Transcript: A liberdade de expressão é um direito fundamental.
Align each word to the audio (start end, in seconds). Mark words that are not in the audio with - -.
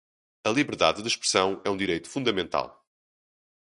A 0.43 0.49
liberdade 0.49 1.03
de 1.03 1.07
expressão 1.07 1.61
é 1.63 1.69
um 1.69 1.77
direito 1.77 2.09
fundamental. 2.09 2.83